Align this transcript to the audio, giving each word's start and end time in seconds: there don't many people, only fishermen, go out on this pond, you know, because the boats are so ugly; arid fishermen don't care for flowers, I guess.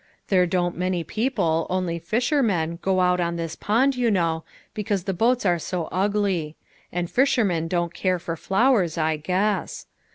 there 0.29 0.47
don't 0.47 0.75
many 0.75 1.03
people, 1.03 1.67
only 1.69 1.99
fishermen, 1.99 2.79
go 2.81 3.01
out 3.01 3.19
on 3.19 3.35
this 3.35 3.55
pond, 3.55 3.95
you 3.95 4.09
know, 4.09 4.43
because 4.73 5.03
the 5.03 5.13
boats 5.13 5.45
are 5.45 5.59
so 5.59 5.87
ugly; 5.91 6.55
arid 6.91 7.07
fishermen 7.07 7.67
don't 7.67 7.93
care 7.93 8.17
for 8.17 8.35
flowers, 8.35 8.97
I 8.97 9.17
guess. 9.17 9.85